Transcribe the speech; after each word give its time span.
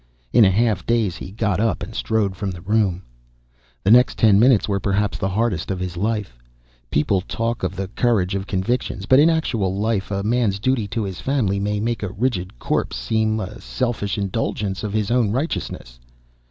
In 0.33 0.43
a 0.45 0.49
half 0.49 0.83
daze 0.87 1.17
he 1.17 1.29
got 1.29 1.59
up 1.59 1.83
and 1.83 1.93
strode 1.93 2.35
from 2.35 2.49
the 2.49 2.61
room. 2.61 3.03
The 3.83 3.91
next 3.91 4.17
ten 4.17 4.39
minutes 4.39 4.67
were 4.67 4.79
perhaps 4.79 5.19
the 5.19 5.29
hardest 5.29 5.69
of 5.69 5.79
his 5.79 5.95
life. 5.95 6.39
People 6.89 7.21
talk 7.21 7.61
of 7.61 7.75
the 7.75 7.87
courage 7.89 8.33
of 8.33 8.47
convictions, 8.47 9.05
but 9.05 9.19
in 9.19 9.29
actual 9.29 9.77
life 9.77 10.09
a 10.09 10.23
man's 10.23 10.57
duty 10.59 10.87
to 10.87 11.03
his 11.03 11.21
family 11.21 11.59
may 11.59 11.79
make 11.79 12.01
a 12.01 12.11
rigid 12.13 12.57
corpse 12.57 12.97
seem 12.97 13.39
a 13.39 13.61
selfish 13.61 14.17
indulgence 14.17 14.83
of 14.83 14.91
his 14.91 15.11
own 15.11 15.29
righteousness. 15.29 15.99